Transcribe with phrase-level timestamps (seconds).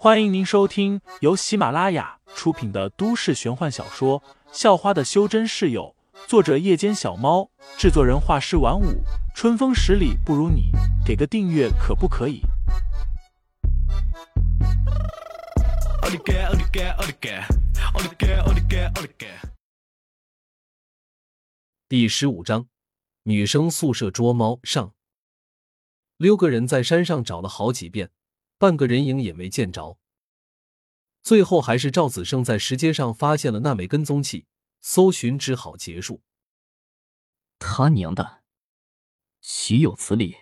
[0.00, 4.20] 欢迎您收听由喜马拉雅出品的都市玄幻小说
[4.52, 5.92] 《校花的修真室友》，
[6.28, 9.02] 作者：夜间小猫，制作人：画师晚舞，
[9.34, 10.70] 春风十里不如你，
[11.04, 12.42] 给个订阅可不可以？
[21.88, 22.68] 第十五章，
[23.24, 24.92] 女生宿舍捉猫上。
[26.18, 28.10] 六个人在山上找了好几遍。
[28.58, 29.98] 半个人影也没见着，
[31.22, 34.46] 最后还是赵子胜在石阶上发现了那枚跟踪器，
[34.80, 36.22] 搜寻只好结束。
[37.60, 38.42] 他娘的，
[39.40, 40.36] 岂有此理！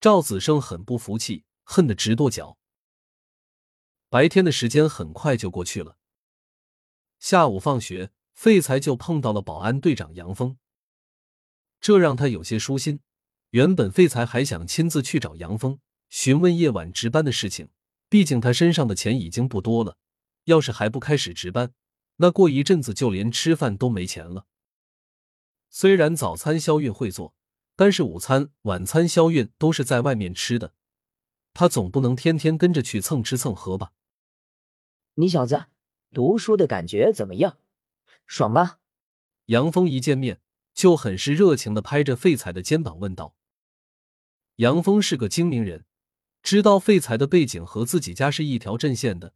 [0.00, 2.56] 赵子胜很不服气，恨得直跺脚。
[4.08, 5.98] 白天的时间很快就过去了，
[7.18, 10.56] 下午放学，废材就碰到了保安队长杨峰，
[11.80, 13.00] 这让他有些舒心。
[13.50, 15.80] 原本废材还想亲自去找杨峰。
[16.08, 17.68] 询问夜晚值班的事情，
[18.08, 19.96] 毕竟他身上的钱已经不多了，
[20.44, 21.72] 要是还不开始值班，
[22.16, 24.46] 那过一阵子就连吃饭都没钱了。
[25.68, 27.34] 虽然早餐肖运会做，
[27.76, 30.72] 但是午餐、晚餐肖运都是在外面吃的，
[31.52, 33.92] 他总不能天天跟着去蹭吃蹭喝吧？
[35.14, 35.66] 你小子
[36.14, 37.58] 读书的感觉怎么样？
[38.26, 38.78] 爽吧？
[39.46, 40.40] 杨峰一见面
[40.72, 43.34] 就很是热情的拍着废材的肩膀问道。
[44.56, 45.84] 杨峰是个精明人。
[46.48, 49.34] 知道废材的背景和自己家是一条阵线的，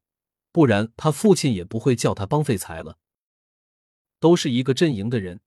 [0.50, 2.98] 不然他父亲也不会叫他帮废材了。
[4.19, 5.42] 都是一个阵营的人，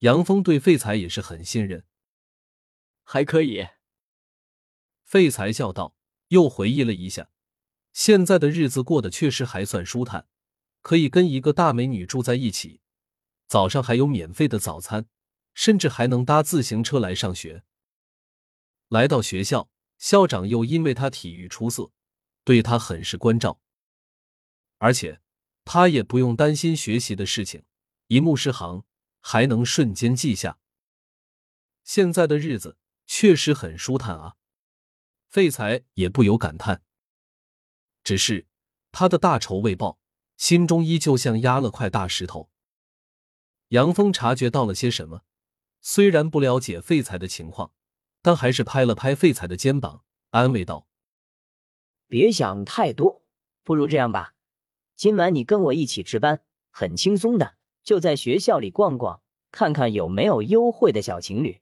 [0.00, 1.84] 杨峰对废材也是很信任。
[3.04, 3.68] 还可以，
[5.04, 5.94] 废材笑道，
[6.30, 7.30] 又回忆了一下，
[7.92, 10.26] 现在的日子过得确实还算舒坦，
[10.82, 12.80] 可以跟一个大美女住在一起，
[13.46, 15.06] 早上还有免费的早餐，
[15.54, 17.62] 甚至还能搭自行车来上学。
[18.88, 19.70] 来到学校。
[19.98, 21.90] 校长又因为他体育出色，
[22.44, 23.60] 对他很是关照，
[24.78, 25.20] 而且
[25.64, 27.64] 他也不用担心学习的事情，
[28.08, 28.84] 一目十行，
[29.20, 30.58] 还能瞬间记下。
[31.82, 34.36] 现在的日子确实很舒坦啊！
[35.28, 36.82] 废材也不由感叹。
[38.04, 38.46] 只是
[38.92, 39.98] 他的大仇未报，
[40.36, 42.50] 心中依旧像压了块大石头。
[43.68, 45.24] 杨峰察觉到了些什么，
[45.80, 47.72] 虽然不了解废材的情况。
[48.26, 50.88] 但还是拍了拍废材的肩膀，安慰道
[52.10, 53.22] ：“别想太多，
[53.62, 54.34] 不如这样吧，
[54.96, 56.42] 今晚你跟我一起值班，
[56.72, 57.54] 很轻松的，
[57.84, 59.22] 就在学校里逛逛，
[59.52, 61.60] 看看有没有优惠的小情侣，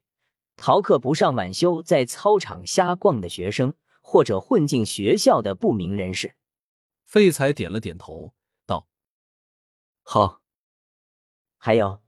[0.57, 6.35] 逃课不上晚修，在操场瞎逛的学生，或者混进学校的不明人士。”
[7.05, 8.33] 废材点了点头，
[8.65, 8.89] 道
[10.03, 10.41] ：“好。
[11.59, 12.03] 还有，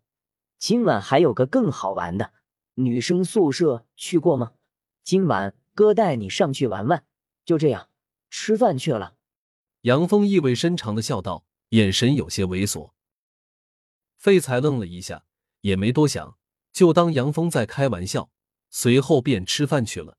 [0.58, 2.32] 今晚还有个更好玩的。”
[2.78, 4.52] 女生宿舍去过吗？
[5.02, 7.04] 今晚哥带你上去玩玩。
[7.44, 7.88] 就这样，
[8.28, 9.16] 吃饭去了。
[9.82, 12.90] 杨峰意味深长的笑道，眼神有些猥琐。
[14.16, 15.24] 废材愣了一下，
[15.60, 16.36] 也没多想，
[16.72, 18.30] 就当杨峰在开玩笑，
[18.68, 20.18] 随后便吃饭去了。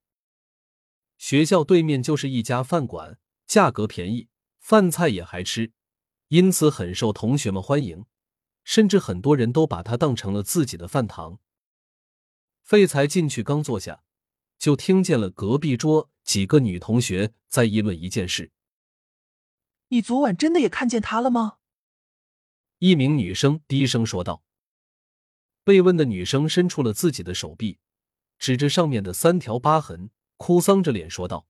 [1.18, 4.29] 学校对面就是一家饭馆，价格便宜，
[4.59, 5.74] 饭菜也还吃，
[6.29, 8.06] 因此很受同学们欢迎，
[8.63, 11.39] 甚至很多人都把它当成了自己的饭堂。
[12.68, 14.04] 废材进去刚坐下，
[14.60, 18.52] 就听见了隔壁桌几个女同学在议论一件事。
[19.88, 21.60] 你昨晚真的也看见他了吗？
[22.80, 24.44] 一名女生低声说道。
[25.64, 27.80] 被问的女生伸出了自己的手臂，
[28.38, 31.48] 指着上面的三条疤痕，哭丧着脸说道：“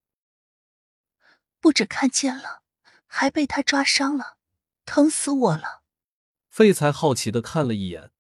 [1.60, 2.62] 不止看见了，
[3.08, 4.38] 还被他抓伤了，
[4.86, 5.82] 疼死我了。”
[6.52, 8.12] 废材好奇的看了一眼，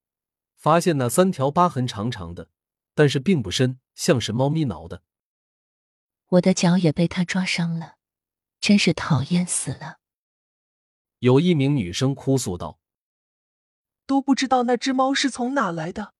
[0.55, 2.49] 发现那三条疤痕长长的。
[2.97, 5.03] 但是并不深，像是猫咪挠的。
[6.29, 7.97] 我的脚也被他抓伤了，
[8.59, 9.99] 真是讨厌死了。
[11.19, 12.79] 有一名女生哭诉道
[14.07, 16.15] ：“都不知道那只猫是从哪来的，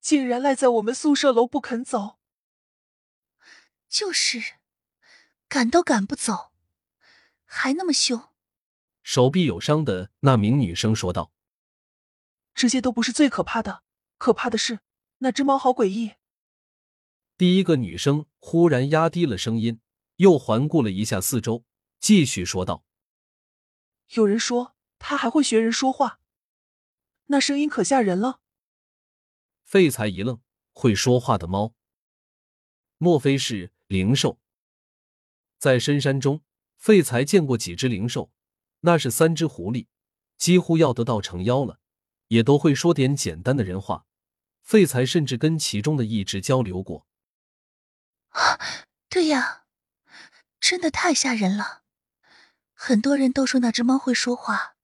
[0.00, 2.18] 竟然赖在我们宿舍楼不肯走。
[3.88, 4.56] 就是，
[5.46, 6.50] 赶都赶不走，
[7.44, 8.30] 还那么凶。”
[9.04, 11.30] 手臂有伤的那名女生说道
[12.52, 13.84] ：“这些都不是最可怕的，
[14.18, 14.80] 可怕的是。”
[15.18, 16.12] 那只猫好诡异。
[17.36, 19.80] 第一个女生忽然压低了声音，
[20.16, 21.64] 又环顾了一下四周，
[21.98, 22.84] 继续说道
[24.14, 26.20] ：“有人说它还会学人说话，
[27.26, 28.40] 那声音可吓人了。”
[29.64, 30.40] 废材一愣，
[30.72, 31.74] 会说话的猫，
[32.98, 34.38] 莫非是灵兽？
[35.58, 36.42] 在深山中，
[36.76, 38.30] 废材见过几只灵兽，
[38.80, 39.86] 那是三只狐狸，
[40.36, 41.80] 几乎要得到成妖了，
[42.28, 44.06] 也都会说点简单的人话。
[44.64, 47.06] 废材甚至跟其中的一只交流过。
[48.30, 48.58] 啊，
[49.10, 49.64] 对呀，
[50.58, 51.82] 真的太吓人了！
[52.72, 54.74] 很多人都说那只猫会说话，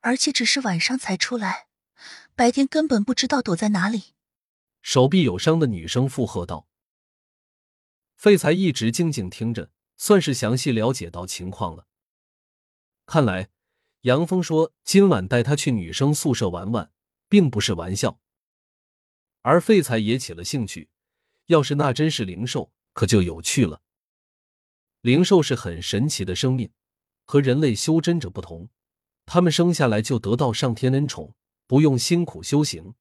[0.00, 1.66] 而且只是晚上才出来，
[2.36, 4.14] 白天根本不知道躲在哪里。
[4.80, 6.68] 手臂有伤的女生附和道。
[8.16, 11.86] 废材一直静静听着，算是详细了解到情况了。
[13.04, 13.50] 看来
[14.02, 16.92] 杨峰说今晚带他去女生宿舍玩玩，
[17.28, 18.20] 并不是玩笑。
[19.44, 20.88] 而废材也起了兴趣，
[21.48, 23.82] 要是那真是灵兽，可就有趣了。
[25.02, 26.72] 灵兽是很神奇的生命，
[27.26, 28.70] 和人类修真者不同，
[29.26, 31.34] 他们生下来就得到上天恩宠，
[31.66, 32.94] 不用辛苦修行，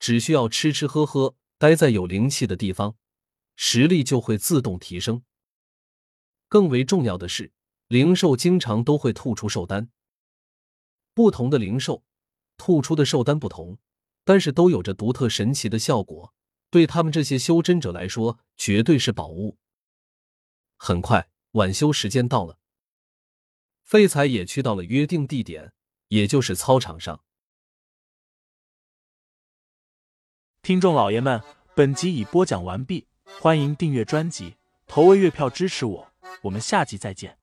[0.00, 2.96] 只需要吃吃喝喝，待在有灵气的地方，
[3.54, 5.22] 实力就会自动提升。
[6.48, 7.52] 更为重要的是，
[7.86, 9.88] 灵兽经常都会吐出兽丹。
[11.14, 12.02] 不同的灵兽
[12.56, 13.78] 吐出的兽丹不同。
[14.26, 16.34] 但是都有着独特神奇的效果，
[16.68, 19.56] 对他们这些修真者来说，绝对是宝物。
[20.76, 22.58] 很快，晚修时间到了，
[23.84, 25.72] 废材也去到了约定地点，
[26.08, 27.22] 也就是操场上。
[30.60, 31.40] 听众老爷们，
[31.76, 33.06] 本集已播讲完毕，
[33.40, 34.56] 欢迎订阅专辑，
[34.88, 36.12] 投喂月票支持我，
[36.42, 37.38] 我们下集再见。